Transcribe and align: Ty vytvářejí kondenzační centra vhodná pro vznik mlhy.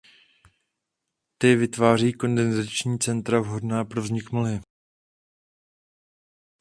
Ty 1.37 1.55
vytvářejí 1.55 2.13
kondenzační 2.13 2.99
centra 2.99 3.39
vhodná 3.39 3.85
pro 3.85 4.01
vznik 4.01 4.31
mlhy. 4.31 4.59